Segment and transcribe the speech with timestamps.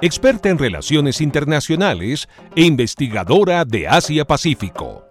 [0.00, 5.04] experta en relaciones internacionales e investigadora de Asia-Pacífico.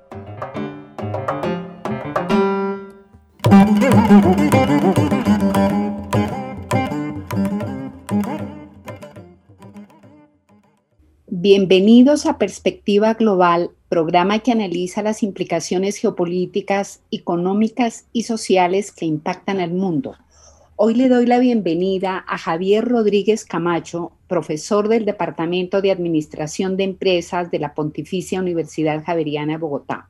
[11.29, 19.59] Bienvenidos a Perspectiva Global, programa que analiza las implicaciones geopolíticas, económicas y sociales que impactan
[19.59, 20.15] al mundo.
[20.77, 26.83] Hoy le doy la bienvenida a Javier Rodríguez Camacho, profesor del Departamento de Administración de
[26.83, 30.09] Empresas de la Pontificia Universidad Javeriana de Bogotá.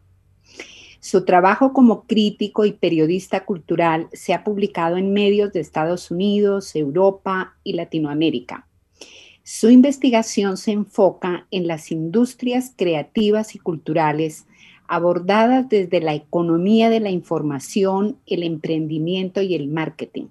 [0.99, 6.75] Su trabajo como crítico y periodista cultural se ha publicado en medios de Estados Unidos,
[6.75, 8.67] Europa y Latinoamérica.
[9.43, 14.45] Su investigación se enfoca en las industrias creativas y culturales
[14.87, 20.27] abordadas desde la economía de la información, el emprendimiento y el marketing.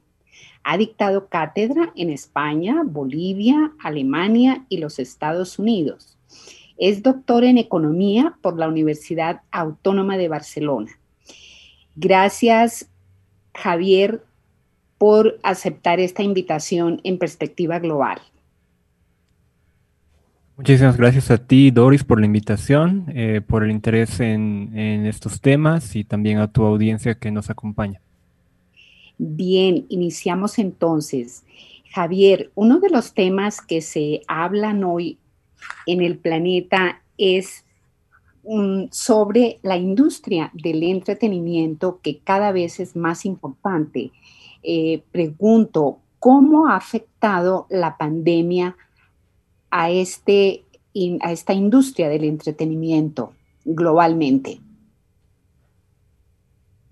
[0.69, 6.17] Ha dictado cátedra en España, Bolivia, Alemania y los Estados Unidos
[6.78, 10.91] es doctor en economía por la Universidad Autónoma de Barcelona.
[11.95, 12.91] Gracias,
[13.55, 14.23] Javier,
[14.98, 18.19] por aceptar esta invitación en perspectiva global.
[20.56, 25.41] Muchísimas gracias a ti, Doris, por la invitación, eh, por el interés en, en estos
[25.42, 28.01] temas y también a tu audiencia que nos acompaña.
[29.19, 31.45] Bien, iniciamos entonces.
[31.91, 35.18] Javier, uno de los temas que se hablan hoy
[35.86, 37.64] en el planeta es
[38.91, 44.13] sobre la industria del entretenimiento que cada vez es más importante.
[44.63, 48.77] Eh, pregunto, ¿cómo ha afectado la pandemia
[49.70, 50.64] a, este,
[51.23, 53.33] a esta industria del entretenimiento
[53.64, 54.61] globalmente?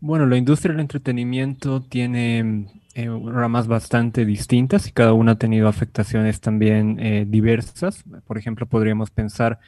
[0.06, 5.66] Bueno, la industria del entretenimiento tiene eh, ramas bastante distintas y cada una ha tenido
[5.66, 8.04] afectaciones también eh, diversas.
[8.26, 9.60] Por ejemplo, podríamos pensar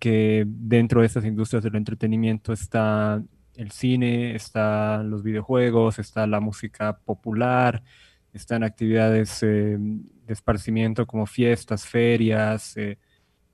[0.00, 3.22] que dentro de estas industrias del entretenimiento está
[3.54, 7.80] el cine, están los videojuegos, está la música popular,
[8.32, 12.74] están actividades eh, de esparcimiento como fiestas, ferias,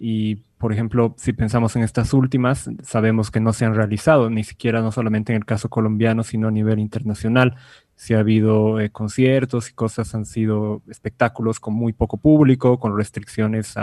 [0.03, 4.45] y, por ejemplo, si pensamos en estas últimas, sabemos que no se han realizado, ni
[4.45, 7.57] siquiera no solamente en el caso colombiano, sino a nivel internacional.
[7.97, 12.97] Si ha habido eh, conciertos y cosas, han sido espectáculos con muy poco público, con
[12.97, 13.75] restricciones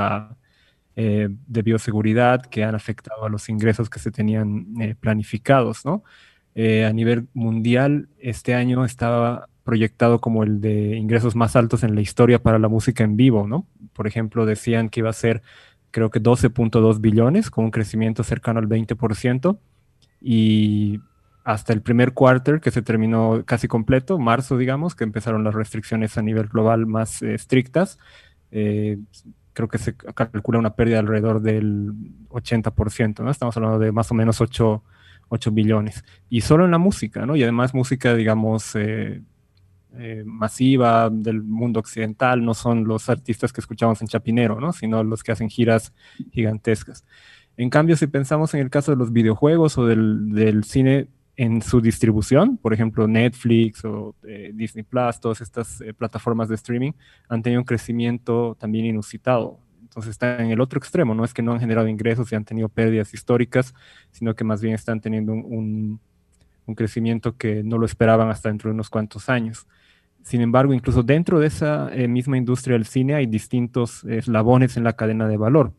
[0.96, 6.04] eh, de bioseguridad que han afectado a los ingresos que se tenían eh, planificados, ¿no?
[6.60, 12.02] a nivel mundial, este año estaba proyectado como el de ingresos más altos en la
[12.02, 13.68] historia para la música en vivo, ¿no?
[13.94, 15.44] Por ejemplo, decían que iba a ser
[15.92, 19.58] creo que 12.2 billones, con un crecimiento cercano al 20%,
[20.22, 21.00] y
[21.44, 26.18] hasta el primer quarter que se terminó casi completo, marzo, digamos, que empezaron las restricciones
[26.18, 28.00] a nivel global más eh, estrictas,
[28.52, 28.98] eh,
[29.54, 31.94] creo que se calcula una pérdida alrededor del
[32.30, 33.32] 80%, ¿no?
[33.32, 34.84] Estamos hablando de más o menos 8,
[35.30, 36.04] 8 billones.
[36.30, 37.36] Y solo en la música, ¿no?
[37.36, 39.24] Y además música, digamos, eh,
[39.96, 44.74] eh, masiva del mundo occidental, no son los artistas que escuchamos en Chapinero, ¿no?
[44.74, 45.94] sino los que hacen giras
[46.32, 47.06] gigantescas.
[47.56, 51.82] En cambio, si pensamos en el caso de los videojuegos o del, cine en su
[51.82, 56.92] distribución, por ejemplo Netflix o eh, Disney Plus, todas estas eh, plataformas de streaming
[57.30, 59.60] han tenido un crecimiento también inusitado.
[59.82, 62.46] Entonces están en el otro extremo, no es que no han generado ingresos y han
[62.46, 63.74] tenido pérdidas históricas,
[64.12, 66.00] sino que más bien están teniendo un,
[66.68, 69.66] un crecimiento que no lo esperaban hasta dentro de unos cuantos años.
[70.24, 74.84] Sin embargo, incluso dentro de esa eh, misma industria del cine hay distintos eslabones en
[74.84, 75.74] la cadena de valor.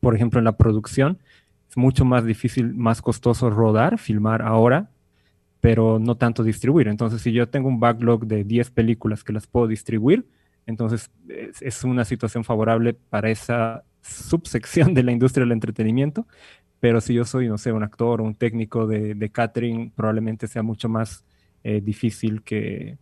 [0.00, 1.18] Por ejemplo, en la producción
[1.70, 4.90] es mucho más difícil, más costoso rodar, filmar ahora,
[5.60, 6.88] pero no tanto distribuir.
[6.88, 10.26] Entonces, si yo tengo un backlog de 10 películas que las puedo distribuir,
[10.66, 11.10] entonces
[11.60, 16.26] es, una situación favorable para esa subsección de la industria del entretenimiento.
[16.80, 20.62] Pero si yo soy, no sé, un actor o un técnico de, catering, probablemente sea
[20.62, 21.24] mucho más
[21.62, 22.98] eh, difícil que,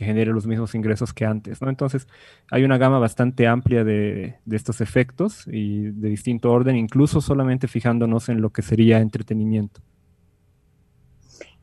[0.00, 1.68] que genere los mismos ingresos que antes, ¿no?
[1.68, 2.08] Entonces,
[2.50, 8.30] hay una gama bastante amplia de, estos efectos y de distinto orden, incluso solamente fijándonos
[8.30, 9.82] en lo que sería entretenimiento.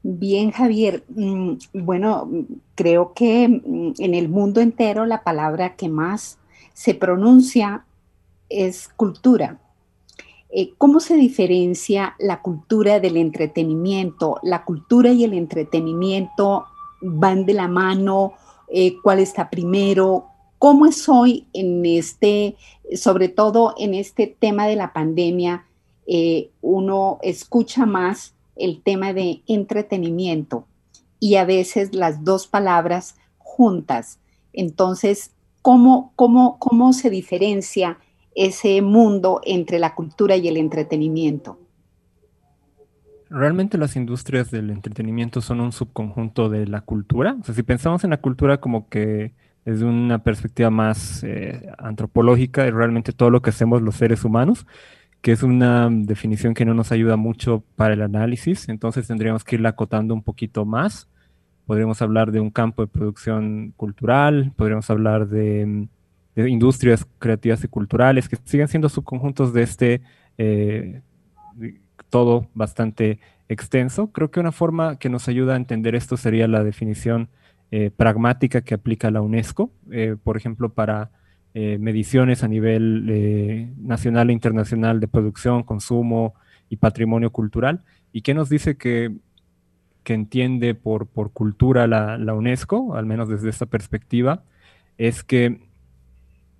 [0.03, 1.03] Bien, Javier.
[1.09, 2.29] Mm, bueno,
[2.75, 6.37] creo que mm, en el mundo entero la palabra que más
[6.73, 7.85] se pronuncia
[8.49, 9.59] es cultura.
[10.51, 14.39] Eh, ¿Cómo se diferencia la cultura del entretenimiento?
[14.43, 16.67] ¿La cultura y el entretenimiento
[17.01, 18.33] van de la mano?
[18.69, 20.27] Eh, ¿Cuál está primero?
[20.59, 22.55] ¿Cómo es hoy en este,
[22.95, 25.65] sobre todo en este tema de la pandemia,
[26.07, 30.65] eh, uno escucha más el tema de entretenimiento
[31.19, 34.19] y a veces las dos palabras juntas?
[34.51, 37.99] Entonces, ¿cómo, cómo, cómo se diferencia
[38.33, 41.59] ese mundo entre la cultura y el entretenimiento?
[43.29, 47.35] Realmente las industrias del entretenimiento son un subconjunto de la cultura.
[47.39, 49.33] O sea, si pensamos en la cultura como que
[49.65, 54.65] desde una perspectiva más eh, antropológica y realmente todo lo que hacemos los seres humanos,
[55.21, 59.55] que es una definición que no nos ayuda mucho para el análisis, entonces tendríamos que
[59.55, 61.09] irla acotando un poquito más.
[61.65, 65.89] Podríamos hablar de un campo de producción cultural, podríamos hablar de
[66.37, 70.01] industrias creativas y culturales, que siguen siendo subconjuntos de este
[70.37, 71.01] eh,
[72.09, 73.19] todo bastante
[73.49, 74.11] extenso.
[74.11, 77.29] Creo que una forma que nos ayuda a entender esto sería la definición
[77.71, 81.11] eh, pragmática que aplica la UNESCO, eh, por ejemplo, para
[81.53, 86.35] mediciones a nivel nacional e internacional de producción, consumo
[86.69, 87.81] y patrimonio cultural,
[88.13, 89.15] y que nos dice que,
[90.03, 94.43] que entiende por, por cultura la, la UNESCO, al menos desde esta perspectiva,
[94.99, 95.66] es que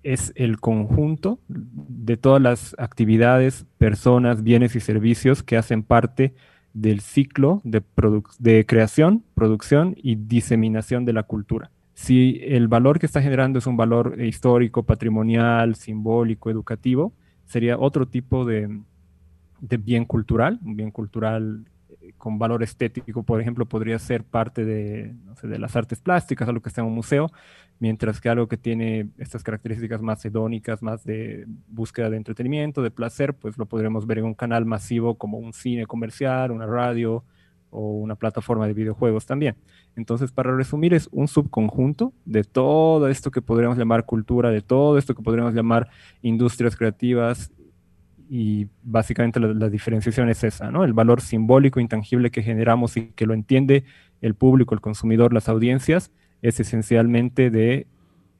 [0.02, 6.34] es el conjunto de todas las actividades, personas, bienes y servicios que hacen parte
[6.72, 11.70] del ciclo de, creación, producción y diseminación de la cultura.
[11.94, 17.12] Si el valor que está generando es un valor histórico, patrimonial, simbólico, educativo,
[17.46, 18.80] sería otro tipo de,
[19.60, 21.64] de bien cultural, un bien cultural
[22.16, 25.14] con valor estético, por ejemplo, podría ser parte de
[25.58, 27.30] las artes plásticas, algo que está en un museo,
[27.78, 32.90] mientras que algo que tiene estas características más hedónicas, más de búsqueda de entretenimiento, de
[32.90, 37.24] placer, pues lo podremos ver en un canal masivo como un cine comercial, una radio
[37.70, 39.54] o una plataforma de videojuegos también.
[39.94, 44.96] Entonces, para resumir, es un subconjunto de todo esto que podríamos llamar cultura, de todo
[44.96, 45.88] esto que podríamos llamar
[46.22, 47.52] industrias creativas
[48.28, 50.84] y básicamente la, diferenciación es esa, ¿no?
[50.84, 53.84] El valor simbólico, intangible que generamos y que lo entiende
[54.20, 56.10] el público, el consumidor, las audiencias,
[56.42, 57.86] es esencialmente de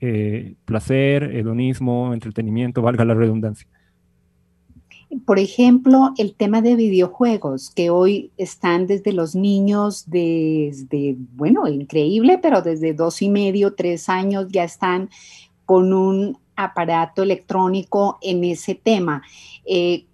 [0.00, 3.67] eh, placer, hedonismo, entretenimiento, valga la redundancia.
[5.25, 12.38] Por ejemplo, el tema de videojuegos, que hoy están desde los niños, desde, bueno, increíble,
[12.43, 15.08] pero desde dos y medio, tres años ya están
[15.64, 19.23] con un aparato electrónico en ese tema.
[19.65, 20.07] Eh,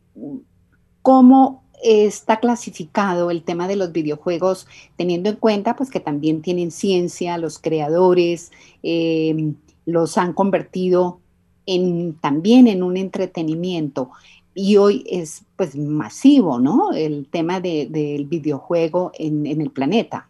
[1.02, 6.70] ¿Cómo está clasificado el tema de los videojuegos teniendo en cuenta pues que también tienen
[6.70, 8.52] ciencia, los creadores
[8.82, 11.20] em, los han convertido
[11.66, 14.10] en, también en un entretenimiento
[14.54, 16.92] y hoy es pues masivo, ¿no?
[16.92, 20.28] El tema del videojuego en, el planeta.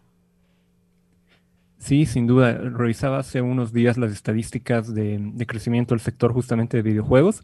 [1.85, 2.53] Sí, sin duda.
[2.53, 7.43] Revisaba hace unos días las estadísticas de, crecimiento del sector justamente de videojuegos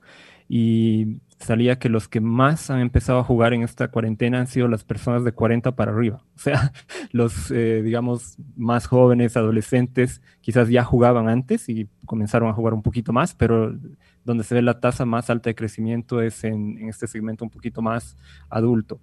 [0.50, 4.68] y salía que los que más han empezado a jugar en esta cuarentena han sido
[4.68, 6.24] las personas de 40 para arriba.
[6.36, 6.74] O sea,
[7.12, 12.82] los, eh, digamos, más jóvenes, adolescentes, quizás ya jugaban antes y comenzaron a jugar un
[12.82, 13.75] poquito más, pero
[14.25, 17.84] donde se ve la tasa más alta de crecimiento es en, este segmento un poquito
[17.84, 18.18] más
[18.50, 19.00] adulto.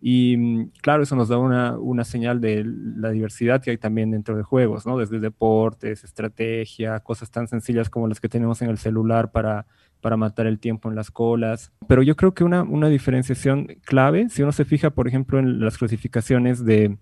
[0.00, 4.10] Y mm, claro, eso nos da una, una, señal de la diversidad que hay también
[4.10, 4.98] dentro de juegos, ¿no?
[4.98, 9.66] Desde deportes, estrategia, cosas tan sencillas como las que tenemos en el celular para
[10.00, 11.72] para matar el tiempo en las colas.
[11.86, 15.60] Pero yo creo que una, una diferenciación clave, si uno se fija, por ejemplo, en
[15.60, 16.96] las clasificaciones de,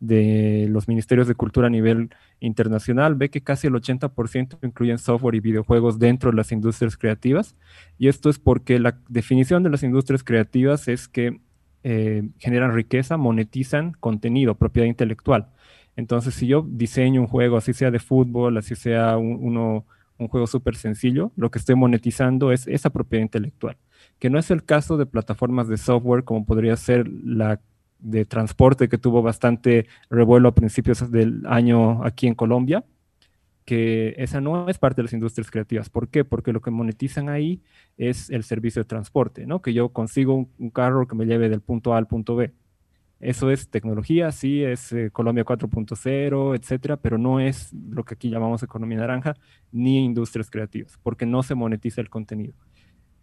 [0.00, 2.10] de los ministerios de cultura a nivel
[2.40, 7.54] internacional, ve que casi el 80% incluyen software y videojuegos dentro de las industrias creativas.
[7.98, 11.40] Y esto es porque la definición de las industrias creativas es que
[11.84, 15.48] eh, generan riqueza, monetizan contenido, propiedad intelectual.
[15.96, 19.84] Entonces, si yo diseño un juego, así sea de fútbol, así sea uno
[20.22, 23.76] un juego súper sencillo, lo que estoy monetizando es esa propiedad intelectual,
[24.18, 27.60] que no es el caso de plataformas de software como podría ser la
[27.98, 32.84] de transporte que tuvo bastante revuelo a principios del año aquí en Colombia,
[33.64, 35.88] que esa no es parte de las industrias creativas.
[35.88, 36.24] ¿Por qué?
[36.24, 37.62] Porque lo que monetizan ahí
[37.96, 39.62] es el servicio de transporte, ¿no?
[39.62, 42.52] Que yo consigo un, carro que me lleve del punto A al punto B.
[43.20, 48.30] Eso es tecnología, sí, es eh, Colombia 4.0, etcétera, pero no es lo que aquí
[48.30, 49.36] llamamos economía naranja
[49.70, 52.54] ni industrias creativas, porque no se monetiza el contenido.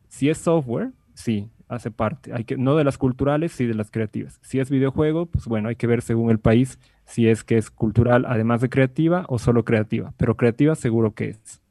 [0.08, 2.33] Si es software, sí, hace parte.
[2.33, 4.39] Hay que, no de las culturales, sí de las creativas.
[4.41, 7.71] Si es videojuego, pues bueno, hay que ver según el país si es que es
[7.71, 11.61] cultural además de creativa o solo creativa, pero creativa seguro que es.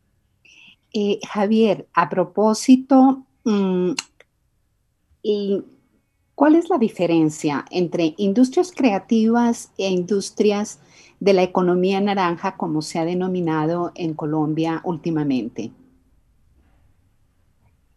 [0.94, 3.92] Eh, Javier, a propósito, mm,
[5.22, 5.62] ¿Y
[6.34, 10.80] cuál es la diferencia entre industrias creativas e industrias
[11.20, 15.72] de la economía naranja, como se ha denominado en Colombia últimamente?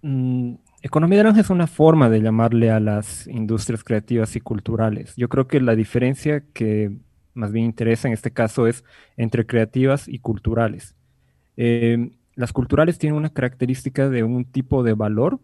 [0.02, 5.16] Mm, economía naranja es una forma de llamarle a las industrias creativas y culturales.
[5.16, 6.98] Yo creo que la diferencia que
[7.34, 8.84] más bien interesa en este caso es
[9.18, 10.96] entre creativas y culturales.
[11.58, 15.40] Eh, las culturales tienen una característica de un tipo de valor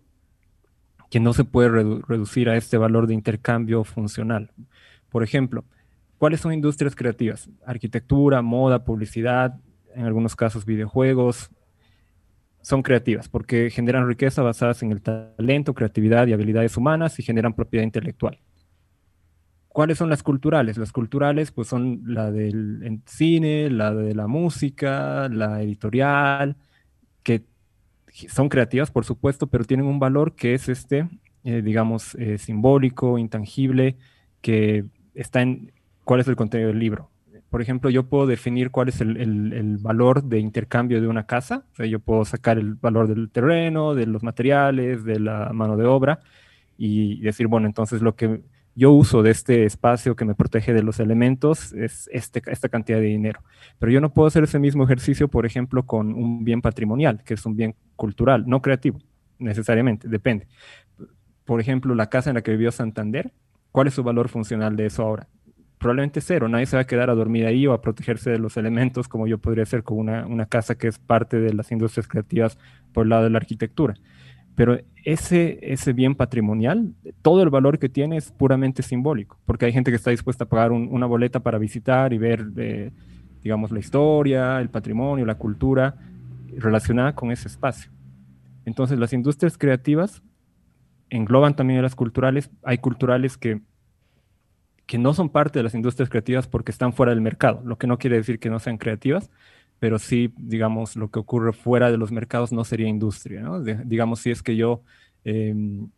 [1.09, 4.51] que no se puede reducir a este valor de intercambio funcional.
[5.09, 5.63] Por ejemplo,
[6.17, 7.49] ¿cuáles son industrias creativas?
[7.65, 9.57] Arquitectura, moda, publicidad,
[9.95, 11.49] en algunos casos videojuegos,
[12.67, 17.53] son creativas porque generan riqueza basadas en el talento, creatividad y habilidades humanas y generan
[17.53, 18.41] propiedad intelectual.
[19.69, 20.77] ¿Cuáles son las culturales?
[20.77, 26.57] Las culturales pues son la del cine, la de la música, la editorial,
[27.23, 27.45] que
[28.27, 31.07] son creativas, por supuesto, pero tienen un valor que es este,
[31.45, 33.95] eh, digamos, eh, simbólico, intangible,
[34.41, 34.83] que
[35.13, 35.71] está en
[36.03, 37.11] cuál es el contenido del libro.
[37.49, 41.65] Por ejemplo, yo puedo definir cuál es el, valor de intercambio de una casa.
[41.77, 46.19] Yo puedo sacar el valor del terreno, de los materiales, de la mano de obra
[46.77, 48.41] y decir, bueno, entonces lo que
[48.75, 52.99] yo uso de este espacio que me protege de los elementos es este, esta cantidad
[52.99, 53.41] de dinero.
[53.79, 57.33] Pero yo no puedo hacer ese mismo ejercicio, por ejemplo, con un bien patrimonial, que
[57.33, 58.99] es un bien cultural, no creativo,
[59.39, 60.47] necesariamente, depende.
[61.43, 63.33] Por ejemplo, la casa en la que vivió Santander,
[63.71, 65.27] ¿cuál es su valor funcional de eso ahora?
[65.77, 68.57] Probablemente cero, nadie se va a quedar a dormir ahí o a protegerse de los
[68.57, 72.07] elementos como yo podría hacer con una, una casa que es parte de las industrias
[72.07, 72.57] creativas
[72.93, 73.93] por el lado de la arquitectura.
[74.57, 79.71] Pero ese, ese bien patrimonial, todo el valor que tiene es puramente simbólico, porque hay
[79.71, 82.91] gente que está dispuesta a pagar una boleta para visitar y ver, eh,
[83.43, 85.95] digamos, la historia, el patrimonio, la cultura
[86.57, 87.91] relacionada con ese espacio.
[88.65, 90.23] Entonces, las industrias creativas
[91.11, 92.49] engloban también las culturales.
[92.63, 93.61] Hay culturales que,
[94.87, 97.87] que no son parte de las industrias creativas porque están fuera del mercado, lo que
[97.87, 99.29] no quiere decir que no sean creativas,
[99.79, 103.61] pero sí, digamos, lo que ocurre fuera de los mercados no sería industria, ¿no?
[103.61, 104.81] digamos, si es que yo
[105.23, 105.89] em,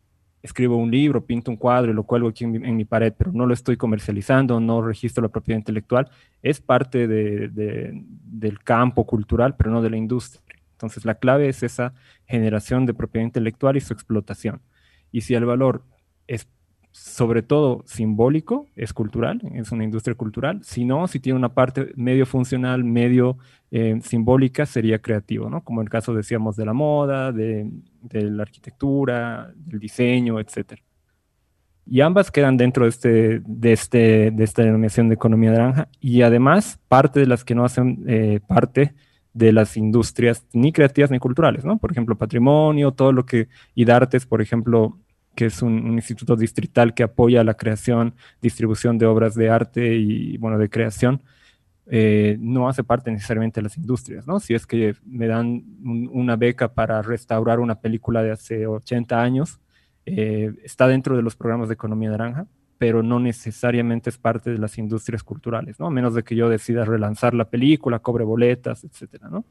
[0.41, 3.45] escribo un libro, pinto un cuadro y lo cuelgo aquí en mi, pared, pero no
[3.45, 6.09] lo estoy comercializando, no registro la propiedad intelectual,
[6.41, 10.43] es parte del campo cultural, pero no de la industria.
[10.71, 11.93] Entonces, la clave es esa
[12.25, 14.61] generación de propiedad intelectual y su explotación.
[15.11, 15.83] Y si el valor
[16.25, 16.47] es
[16.99, 20.59] sobre todo simbólico, es cultural, es una industria cultural.
[20.63, 23.37] Si no, si tiene una parte medio funcional, medio
[23.71, 25.63] eh, simbólica, sería creativo, ¿no?
[25.63, 27.71] Como en el caso, decíamos, de la moda, de,
[28.11, 30.81] la arquitectura, del diseño, etc.
[31.85, 36.21] Y ambas quedan dentro de, este, de, este, de esta denominación de economía naranja y
[36.23, 38.93] además parte de las que no hacen eh, parte
[39.33, 41.77] de las industrias ni creativas ni culturales, ¿no?
[41.77, 44.97] Por ejemplo, patrimonio, todo lo que, y artes, por ejemplo,
[45.39, 50.37] que es un, instituto distrital que apoya la creación, distribución de obras de arte y,
[50.37, 51.23] bueno, de creación,
[51.85, 54.41] eh, no hace parte necesariamente de las industrias, ¿no?
[54.41, 55.63] Si es que me dan
[56.11, 59.61] una beca para restaurar una película de hace 80 años,
[60.05, 62.45] eh, está dentro de los programas de economía naranja,
[62.77, 65.87] pero no necesariamente es parte de las industrias culturales, ¿no?
[65.87, 69.45] A menos de que yo decida relanzar la película, cobre boletas, etcétera, ¿no?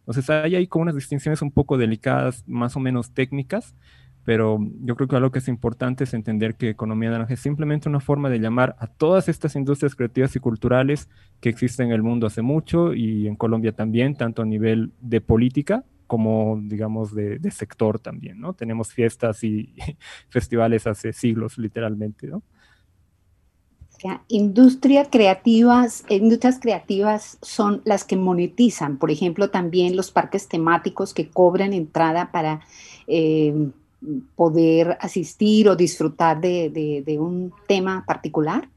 [0.00, 3.76] Entonces hay ahí como unas distinciones un poco delicadas, más o menos técnicas,
[4.24, 7.88] pero yo creo que algo que es importante es entender que economía naranja es simplemente
[7.88, 11.08] una forma de llamar a todas estas industrias creativas y culturales
[11.40, 15.20] que existen en el mundo hace mucho y en Colombia también, tanto a nivel de
[15.20, 18.52] política como, digamos, de, sector también, ¿no?
[18.52, 19.74] Tenemos fiestas y
[20.28, 22.42] festivales hace siglos, literalmente, ¿no?
[24.28, 31.28] Industrias creativas, industrias creativas son las que monetizan, por ejemplo, también los parques temáticos que
[31.28, 32.62] cobran entrada para
[33.06, 33.70] eh,
[34.34, 38.68] poder asistir o disfrutar de, un tema particular?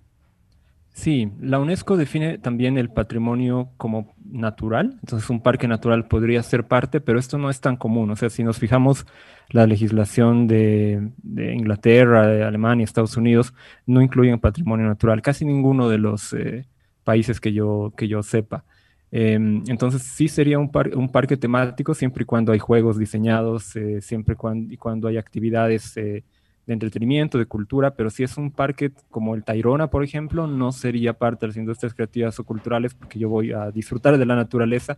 [0.94, 6.68] Sí, la UNESCO define también el patrimonio como natural, entonces un parque natural podría ser
[6.68, 8.12] parte, pero esto no es tan común.
[8.12, 9.08] O sea, si nos fijamos
[9.50, 13.54] la legislación de, Inglaterra, de Alemania, Estados Unidos,
[13.88, 16.68] no incluyen patrimonio natural, casi ninguno de los eh,
[17.04, 18.64] países que yo, que yo sepa.
[19.16, 24.02] Em, entonces sí sería un, un, parque temático siempre y cuando hay juegos diseñados, eh,
[24.02, 24.36] siempre
[24.72, 26.24] y cuando hay actividades eh,
[26.66, 30.72] de entretenimiento, de cultura, pero si es un parque como el Tairona, por ejemplo, no
[30.72, 34.36] sería parte de las industrias creativas o culturales porque yo voy a disfrutar de la
[34.36, 34.98] naturaleza,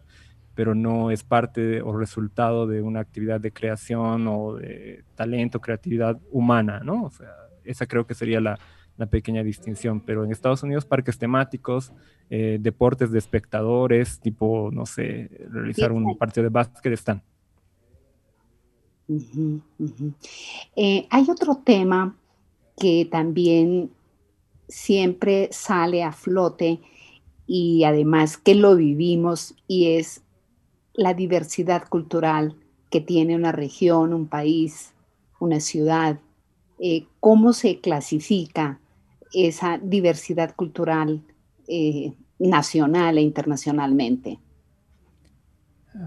[0.53, 6.17] pero no es parte o resultado de una actividad de creación o de talento, creatividad
[6.31, 7.03] humana, ¿no?
[7.03, 7.33] O sea,
[7.65, 8.59] esa creo que sería la,
[8.97, 11.91] una pequeña distinción, pero en Estados Unidos parques temáticos,
[12.29, 17.21] eh, deportes de espectadores, tipo, no sé, realizar un partido de básquet están.
[20.75, 22.15] Eh, hay otro tema
[22.77, 23.91] que también
[24.67, 26.79] siempre sale a flote
[27.45, 30.23] y además que lo vivimos y es
[30.93, 32.55] la diversidad cultural
[32.89, 34.93] que tiene una región, un país,
[35.39, 36.19] una ciudad.
[36.79, 38.79] Eh, ¿Cómo se clasifica
[39.35, 41.21] esa diversidad cultural
[41.67, 44.39] eh, nacional e internacionalmente?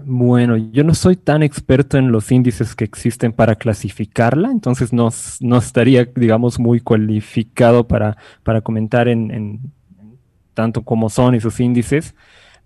[0.05, 5.09] Bueno, yo no soy tan experto en los índices que existen para clasificarla, entonces no,
[5.57, 9.61] estaría, digamos, muy cualificado para, para comentar en,
[10.53, 12.13] tanto como son esos índices,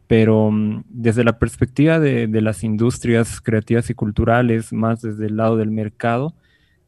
[0.07, 5.55] pero mm, desde la perspectiva de, las industrias creativas y culturales, más desde el lado
[5.55, 6.33] del mercado,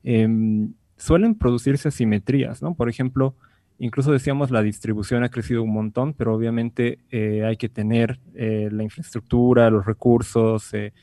[0.03, 2.73] em, suelen producirse asimetrías, ¿no?
[2.73, 3.35] Por ejemplo,
[3.77, 8.69] Incluso decíamos la distribución ha crecido un montón, pero obviamente eh, hay que tener eh,
[8.71, 10.93] la infraestructura, los recursos, eh,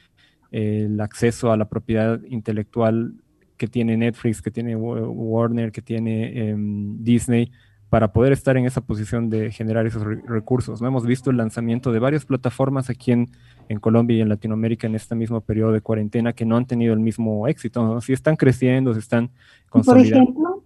[0.51, 3.15] el acceso a la propiedad intelectual
[3.59, 7.53] que tiene Netflix, que tiene Warner, que tiene em, Disney,
[7.91, 10.81] para poder estar en esa posición de generar esos recursos.
[10.81, 10.89] ¿no?
[10.89, 13.29] Hemos visto el lanzamiento de varias plataformas aquí en,
[13.69, 16.95] en, Colombia y en Latinoamérica en este mismo periodo de cuarentena que no han tenido
[16.95, 17.85] el mismo éxito.
[17.85, 18.01] ¿no?
[18.01, 19.31] Si están creciendo, se están
[19.69, 20.25] consolidando.
[20.25, 20.62] Por ejemplo,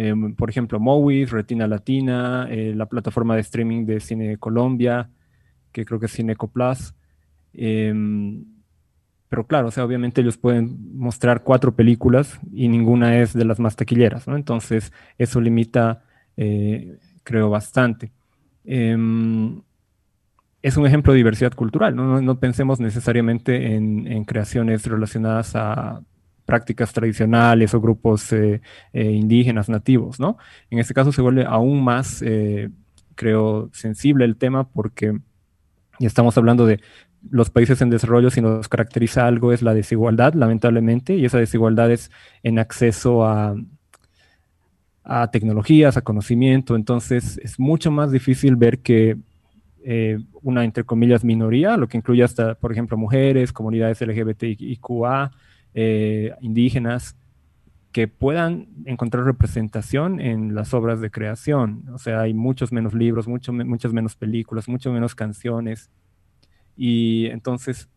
[0.00, 5.10] Em, por ejemplo, Movies, Retina Latina, eh, la plataforma de streaming de Cine Colombia,
[5.72, 6.94] que creo que es Cineco Plus.
[7.52, 8.44] Em,
[9.28, 13.58] pero claro, o sea, obviamente ellos pueden mostrar cuatro películas y ninguna es de las
[13.58, 14.36] más taquilleras, ¿no?
[14.36, 16.04] Entonces, eso limita,
[16.36, 18.12] eh, creo, bastante.
[18.64, 19.62] Em,
[20.62, 26.02] es un ejemplo de diversidad cultural, no, no, pensemos necesariamente en, en, creaciones relacionadas a
[26.48, 28.62] prácticas tradicionales o grupos eh,
[28.94, 30.38] eh, indígenas nativos, ¿no?
[30.70, 32.70] En este caso se vuelve aún más, eh,
[33.14, 35.20] creo, sensible el tema porque
[36.00, 36.80] estamos hablando de
[37.30, 41.90] los países en desarrollo, si nos caracteriza algo es la desigualdad, lamentablemente, y esa desigualdad
[41.90, 42.10] es
[42.42, 43.54] en acceso a,
[45.04, 49.18] a tecnologías, a conocimiento, entonces es mucho más difícil ver que
[50.42, 55.30] una, entre comillas, minoría, lo que incluye hasta, por ejemplo, mujeres, comunidades LGBTIQA,
[55.74, 57.16] eh, indígenas
[57.92, 61.84] que puedan encontrar representación en las obras de creación.
[61.92, 65.90] O sea, hay muchos menos libros, mucho, muchas menos películas, mucho menos canciones.
[66.76, 67.88] Y entonces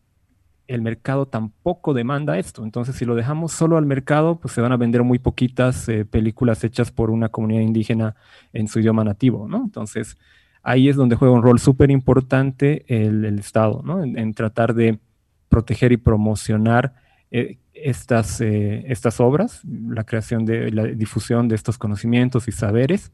[0.66, 2.64] el mercado tampoco demanda esto.
[2.64, 6.04] Entonces, si lo dejamos solo al mercado, pues se van a vender muy poquitas eh,
[6.04, 8.16] películas hechas por una comunidad indígena
[8.52, 9.58] en su idioma nativo, ¿no?
[9.58, 10.16] Entonces,
[10.62, 14.02] ahí es donde juega un rol súper importante el, Estado, ¿no?
[14.02, 14.98] En, tratar de
[15.48, 16.94] proteger y promocionar
[17.30, 23.12] eh, estas, eh, estas obras, la creación de la difusión de estos conocimientos y saberes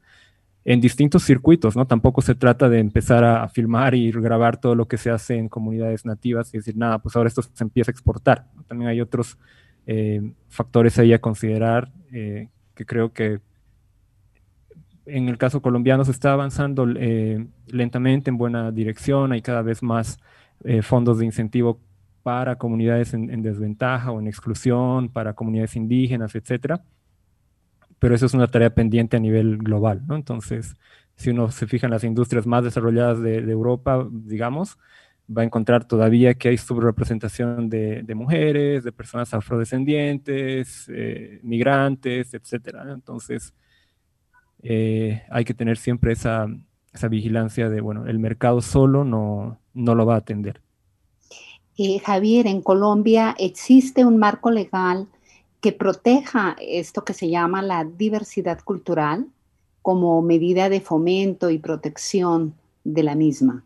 [0.65, 1.87] en distintos circuitos, ¿no?
[1.87, 5.49] Tampoco se trata de empezar a, filmar y grabar todo lo que se hace en
[5.49, 8.47] comunidades nativas y decir, nada, pues ahora esto se empieza a exportar.
[8.67, 9.39] También hay otros
[9.87, 13.41] eh, factores ahí a considerar eh, que creo que
[15.07, 20.19] en el caso colombiano se está avanzando lentamente en buena dirección, hay cada vez más
[20.83, 21.81] fondos de incentivo
[22.23, 26.83] para comunidades en, desventaja o en exclusión, para comunidades indígenas, etcétera.
[27.99, 30.15] Pero eso es una tarea pendiente a nivel global, ¿no?
[30.17, 30.77] Entonces,
[31.17, 34.79] si uno se fija en las industrias más desarrolladas de, Europa, digamos,
[35.29, 42.93] va a encontrar todavía que hay subrepresentación de, mujeres, de personas afrodescendientes, eh, migrantes, etcétera.
[42.93, 43.55] Entonces,
[44.63, 46.47] eh, hay que tener siempre esa,
[46.93, 50.61] esa, vigilancia de, bueno, el mercado solo no, no lo va a atender.
[51.81, 55.07] Eh, Javier, en Colombia existe un marco legal
[55.61, 59.29] que proteja esto que se llama la diversidad cultural
[59.81, 63.65] como medida de fomento y protección de la misma.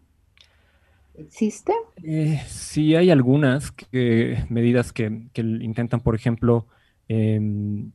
[1.14, 1.72] ¿Existe?
[2.02, 3.72] Eh, sí, hay algunas
[4.50, 6.66] medidas que, intentan, por ejemplo,
[7.08, 7.92] em,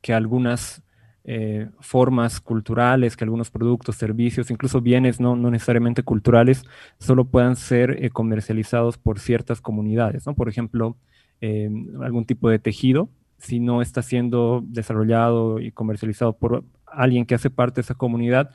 [0.00, 0.82] que algunas
[1.28, 6.62] eh, formas culturales, que algunos productos, servicios, incluso bienes no, necesariamente culturales,
[7.00, 10.36] solo puedan ser eh, comercializados por ciertas comunidades, ¿no?
[10.36, 10.96] Por ejemplo,
[11.40, 11.68] eh,
[12.00, 13.08] algún tipo de tejido,
[13.38, 18.52] si no está siendo desarrollado y comercializado por alguien que hace parte de esa comunidad,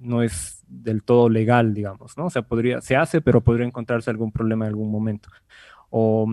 [0.00, 2.24] no es del todo legal, digamos, ¿no?
[2.24, 5.28] O sea, podría, se hace, pero podría encontrarse algún problema en algún momento.
[5.90, 6.26] O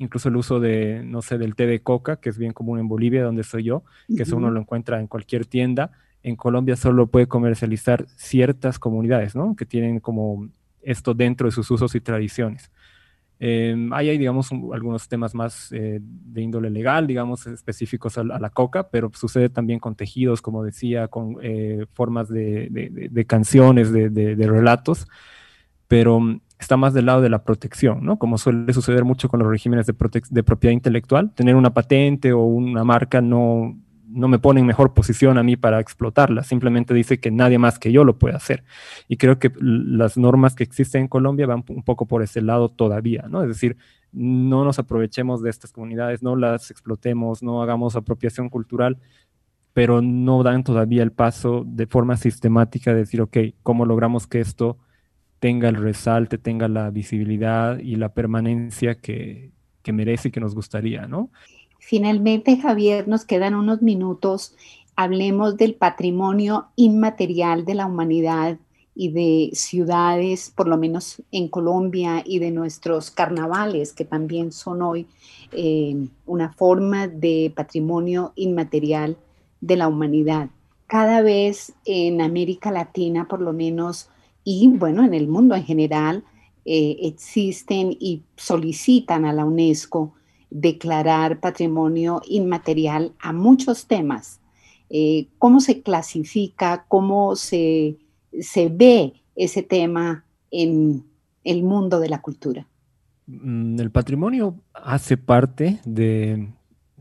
[0.00, 2.88] incluso el uso de, no sé, del té de coca, que es bien común en
[2.88, 3.84] Bolivia, donde soy yo,
[4.14, 5.92] que eso uno lo encuentra en cualquier tienda.
[6.22, 9.54] En Colombia solo puede comercializar ciertas comunidades, ¿no?
[9.54, 10.48] Que tienen como
[10.82, 12.70] esto dentro de sus usos y tradiciones.
[13.38, 18.50] Em, ahí hay, digamos, algunos temas más eh, de índole legal, digamos, específicos a, la
[18.50, 23.92] coca, pero sucede también con tejidos, como decía, con eh, formas de, de, de canciones,
[23.92, 25.06] de, relatos.
[25.88, 28.18] Pero está más del lado de la protección, ¿no?
[28.18, 31.32] Como suele suceder mucho con los regímenes de, propiedad intelectual.
[31.34, 35.56] Tener una patente o una marca no, no me pone en mejor posición a mí
[35.56, 38.62] para explotarla, simplemente dice que nadie más que yo lo puede hacer.
[39.08, 42.68] Y creo que las normas que existen en Colombia van un poco por ese lado
[42.68, 43.42] todavía, ¿no?
[43.42, 43.78] Es decir,
[44.12, 48.98] no nos aprovechemos de estas comunidades, no las explotemos, no hagamos apropiación cultural,
[49.72, 54.40] pero no dan todavía el paso de forma sistemática de decir, ok, ¿cómo logramos que
[54.40, 54.78] esto
[55.40, 59.50] tenga el resalte, tenga la visibilidad y la permanencia que,
[59.92, 61.30] merece y que nos gustaría, ¿no?
[61.80, 64.54] Finalmente, Javier, nos quedan unos minutos.
[64.94, 68.58] Hablemos del patrimonio inmaterial de la humanidad
[68.94, 74.82] y de ciudades, por lo menos en Colombia, y de nuestros carnavales, que también son
[74.82, 75.08] hoy
[75.50, 79.16] eh, una forma de patrimonio inmaterial
[79.60, 80.50] de la humanidad.
[80.86, 84.08] Cada vez en América Latina, por lo menos,
[84.44, 86.24] y bueno, en el mundo en general,
[86.64, 90.14] eh, existen y solicitan a la UNESCO
[90.50, 94.40] declarar patrimonio inmaterial a muchos temas.
[94.90, 96.84] Eh, ¿Cómo se clasifica?
[96.88, 97.96] ¿Cómo se,
[98.40, 101.04] se ve ese tema en
[101.44, 102.66] el mundo de la cultura?
[103.26, 106.52] Mm, el patrimonio hace parte de,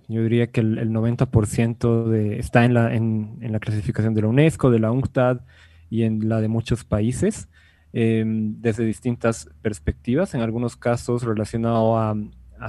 [0.08, 4.28] yo diría que el, 90% de, está en la, en, en la clasificación de la
[4.28, 5.42] UNESCO, de la UNCTAD,
[5.90, 7.50] y en la de muchos países
[7.94, 12.16] em, desde distintas perspectivas, en algunos casos relacionado a,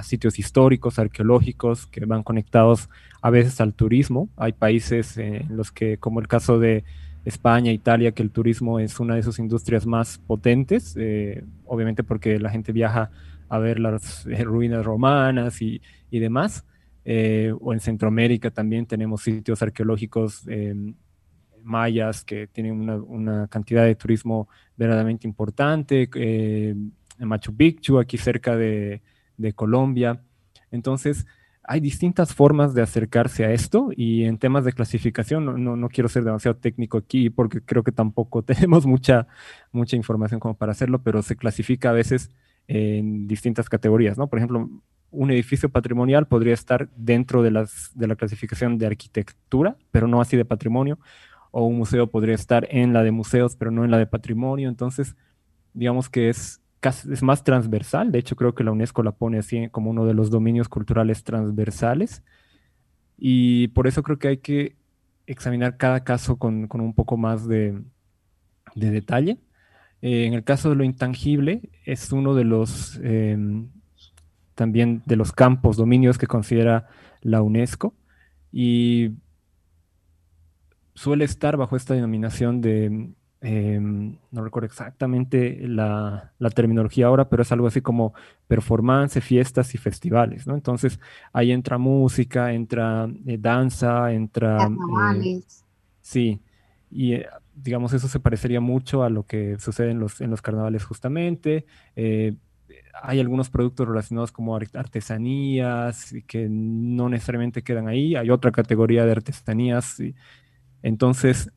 [0.03, 2.89] sitios históricos, arqueológicos, que van conectados
[3.21, 4.29] a veces al turismo.
[4.37, 6.85] Hay países en los que, como el caso de
[7.25, 12.39] España, Italia, que el turismo es una de sus industrias más potentes, eh, obviamente porque
[12.39, 13.11] la gente viaja
[13.49, 16.63] a ver las eh, ruinas romanas y, y demás.
[17.03, 20.93] Eh, o en Centroamérica también tenemos sitios arqueológicos em,
[21.63, 24.47] mayas que tienen una, cantidad de turismo
[24.77, 26.75] verdaderamente importante, eh,
[27.19, 29.01] Machu Picchu, aquí cerca de,
[29.55, 30.21] Colombia.
[30.69, 31.25] Entonces,
[31.63, 36.09] hay distintas formas de acercarse a esto y en temas de clasificación, no, no, quiero
[36.09, 39.27] ser demasiado técnico aquí porque creo que tampoco tenemos mucha,
[39.71, 42.29] mucha información como para hacerlo, pero se clasifica a veces
[42.67, 44.27] en distintas categorías, ¿no?
[44.27, 44.69] Por ejemplo,
[45.11, 50.21] un edificio patrimonial podría estar dentro de, las, de la clasificación de arquitectura, pero no
[50.21, 50.97] así de patrimonio
[51.51, 54.69] o un museo podría estar en la de museos, pero no en la de patrimonio.
[54.69, 55.15] Entonces,
[55.73, 56.61] digamos que es,
[57.11, 58.11] es más transversal.
[58.11, 61.23] De hecho, creo que la UNESCO la pone así como uno de los dominios culturales
[61.23, 62.23] transversales.
[63.17, 64.75] Y por eso creo que hay que
[65.27, 67.81] examinar cada caso con, un poco más de,
[68.73, 69.37] detalle.
[70.01, 73.69] Eh, en el caso de lo intangible, es uno de los em,
[74.55, 76.87] también de los campos, dominios que considera
[77.21, 77.93] la UNESCO.
[78.51, 79.11] Y
[81.01, 83.09] suele estar bajo esta denominación de,
[83.41, 88.13] em, no recuerdo exactamente la, terminología ahora, pero es algo así como
[88.47, 90.53] performance, fiestas y festivales, ¿no?
[90.53, 90.99] Entonces
[91.33, 94.69] ahí entra música, entra eh, danza, entra...
[95.23, 95.41] Eh,
[96.01, 96.39] sí,
[96.91, 100.43] y eh, digamos eso se parecería mucho a lo que sucede en los, en los
[100.43, 101.65] carnavales justamente.
[101.95, 108.15] hay algunos productos relacionados como artesanías que no necesariamente quedan ahí.
[108.15, 109.99] Hay otra categoría de artesanías
[110.83, 111.51] entonces,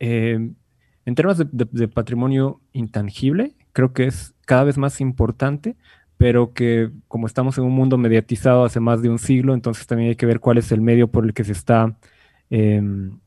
[0.00, 0.50] eh,
[1.04, 5.76] en términos de, patrimonio intangible, creo que es cada vez más importante,
[6.16, 10.10] pero que como estamos en un mundo mediatizado hace más de un siglo, entonces también
[10.10, 11.96] hay que ver cuál es el medio por el que se está,
[12.50, 13.18] em,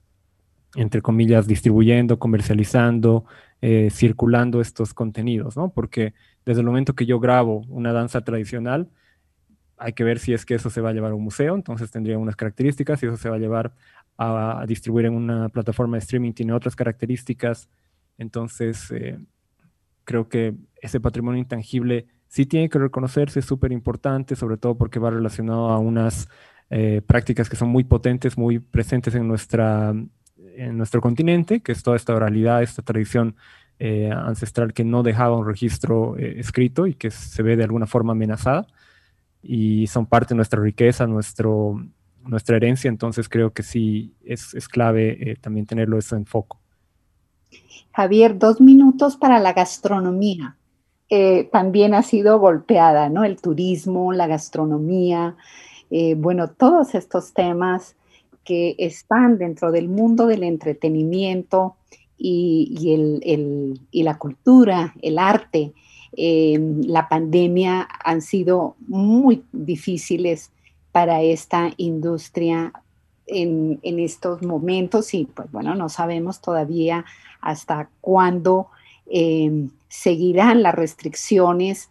[0.75, 3.25] entre comillas, distribuyendo, comercializando,
[3.62, 5.69] eh, circulando estos contenidos, ¿no?
[5.69, 6.13] Porque
[6.45, 8.89] desde el momento que yo grabo una danza tradicional,
[9.77, 11.89] hay que ver si es que eso se va a llevar a un museo, entonces
[11.91, 13.73] tendría unas características, si eso se va a llevar
[14.19, 17.69] a, distribuir en una plataforma de streaming tiene otras características.
[18.17, 19.17] Entonces, eh,
[20.03, 24.99] creo que ese patrimonio intangible sí tiene que reconocerse, es súper importante, sobre todo porque
[24.99, 26.27] va relacionado a unas
[26.69, 29.95] eh, prácticas que son muy potentes, muy presentes en, nuestra,
[30.55, 33.38] en nuestro continente, que es toda esta oralidad, esta tradición
[33.79, 38.12] eh, ancestral que no dejaba un registro escrito y que se ve de alguna forma
[38.12, 38.67] amenazada.
[39.41, 41.82] Y son parte de nuestra riqueza, nuestro,
[42.25, 46.60] nuestra herencia, entonces creo que sí es, clave eh, también tenerlo eso en foco.
[47.93, 50.55] Javier, dos minutos para la gastronomía.
[51.10, 53.23] Eh, también ha sido golpeada, ¿no?
[53.23, 55.36] El turismo, la gastronomía,
[55.89, 57.95] eh, bueno, todos estos temas
[58.45, 61.75] que están dentro del mundo del entretenimiento
[62.17, 65.73] y, el, y la cultura, el arte.
[66.12, 70.51] la pandemia han sido muy difíciles
[70.91, 72.73] para esta industria
[73.28, 77.06] en, estos momentos y pues bueno, no sabemos todavía
[77.41, 78.67] hasta cuándo
[79.06, 81.89] eh, seguirán las restricciones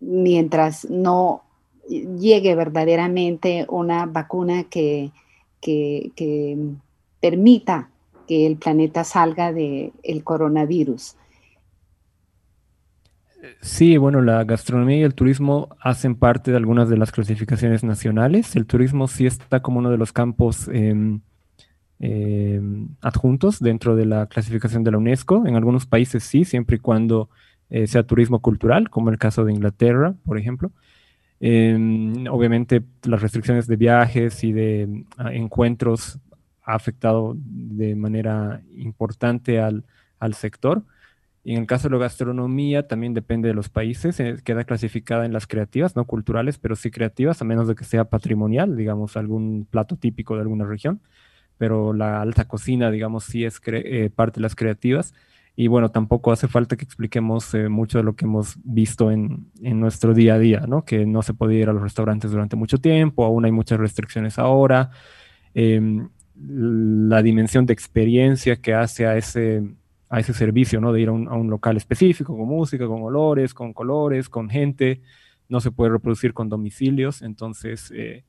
[0.00, 1.42] mientras no
[1.88, 5.10] llegue verdaderamente una vacuna que,
[7.20, 7.90] permita
[8.26, 11.16] que el planeta salga del coronavirus.
[13.62, 18.54] Sí, bueno, la gastronomía y el turismo hacen parte de algunas de las clasificaciones nacionales.
[18.56, 21.20] El turismo sí está como uno de los campos em,
[21.98, 25.46] em, adjuntos dentro de la clasificación de la UNESCO.
[25.46, 27.30] En algunos países sí, siempre y cuando
[27.70, 30.72] eh, sea turismo cultural, como el caso de Inglaterra, por ejemplo.
[31.40, 36.18] Em, obviamente las restricciones de viajes y de ah, encuentros
[36.62, 39.84] ha afectado de manera importante al,
[40.18, 40.82] al sector.
[41.42, 45.24] Y en el caso de la gastronomía, también depende de los países, eh, queda clasificada
[45.24, 49.16] en las creativas, no culturales, pero sí creativas, a menos de que sea patrimonial, digamos,
[49.16, 51.00] algún plato típico de alguna región.
[51.56, 55.14] Pero la alta cocina, digamos, sí es eh, parte de las creativas.
[55.56, 59.50] Y bueno, tampoco hace falta que expliquemos eh, mucho de lo que hemos visto en,
[59.62, 60.84] en, nuestro día a día, ¿no?
[60.84, 64.38] Que no se podía ir a los restaurantes durante mucho tiempo, aún hay muchas restricciones
[64.38, 64.90] ahora.
[65.54, 69.62] Em, la dimensión de experiencia que hace a ese
[70.10, 70.92] a ese servicio, ¿no?
[70.92, 75.00] De ir a un, local específico, con música, con olores, con colores, con gente,
[75.48, 78.24] no se puede reproducir con domicilios, entonces eh,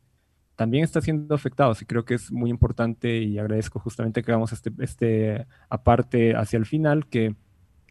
[0.56, 4.54] también está siendo afectado, y creo que es muy importante y agradezco justamente que hagamos
[4.54, 7.34] este, este aparte hacia el final, que,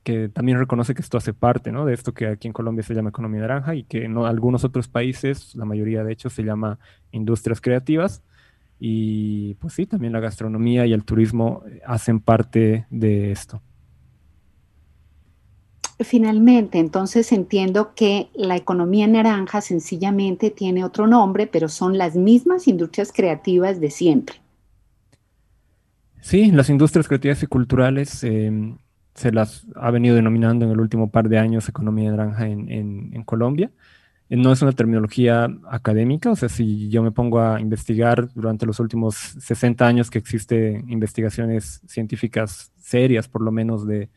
[0.05, 1.85] que también reconoce que esto hace parte, ¿no?
[1.85, 4.87] De esto que aquí en Colombia se llama economía naranja y que en algunos otros
[4.87, 6.79] países, la mayoría de hecho, se llama
[7.11, 8.23] industrias creativas,
[8.79, 13.61] y pues sí, también la gastronomía y el turismo hacen parte de esto.
[16.03, 22.69] Finalmente, entonces entiendo que la economía naranja sencillamente tiene otro nombre, pero son las mismas
[22.69, 24.37] industrias creativas de siempre.
[26.23, 28.79] Sí, las industrias creativas y culturales em,
[29.15, 33.71] se las ha venido denominando en el último par de años economía naranja en, Colombia.
[34.31, 38.65] Eh, no es una terminología académica, o sea, si yo me pongo a investigar durante
[38.65, 44.09] los últimos 60 años que existen investigaciones científicas serias, por lo menos de,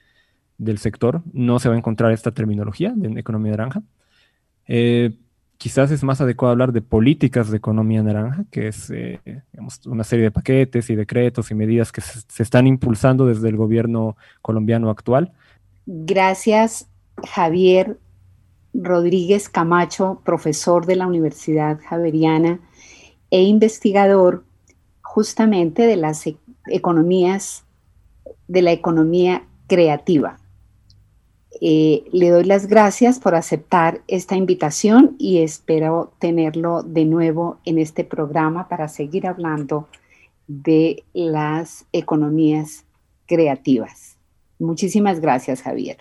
[0.58, 3.82] del sector, no se va a encontrar esta terminología de economía naranja.
[4.68, 5.12] Eh,
[5.58, 9.20] quizás es más adecuado hablar de políticas de economía naranja, que es eh,
[9.86, 14.18] una serie de paquetes y decretos y medidas que se, están impulsando desde el gobierno
[14.42, 15.32] colombiano actual.
[15.86, 16.88] Gracias,
[17.26, 17.98] Javier
[18.74, 22.60] Rodríguez Camacho, profesor de la Universidad Javeriana
[23.30, 24.44] e investigador
[25.02, 26.38] justamente de las e-,
[26.68, 27.64] economías,
[28.48, 30.40] de la economía creativa.
[31.62, 37.78] Eh, le doy las gracias por aceptar esta invitación y espero tenerlo de nuevo en
[37.78, 39.88] este programa para seguir hablando
[40.48, 42.86] de las economías
[43.28, 44.18] creativas.
[44.60, 45.98] Muchísimas gracias, Javier.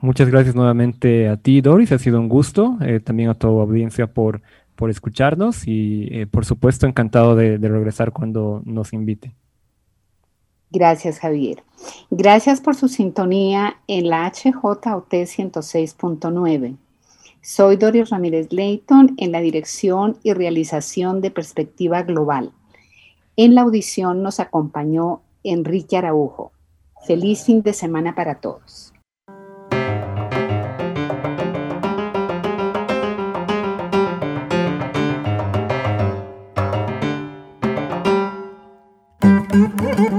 [0.00, 1.90] Muchas gracias nuevamente a ti, Doris.
[1.92, 2.78] Ha sido un gusto.
[2.82, 4.42] Eh, también a tu audiencia por,
[4.76, 9.34] por escucharnos y, eh, por supuesto, encantado de regresar cuando nos invite.
[10.70, 11.62] Gracias, Javier.
[12.10, 16.76] Gracias por su sintonía en la HJOT 106.9.
[17.40, 22.52] Soy Doris Ramírez Leighton en la dirección y realización de Perspectiva Global.
[23.36, 26.52] En la audición nos acompañó Enrique Araujo.
[27.06, 28.92] Feliz fin de semana para todos.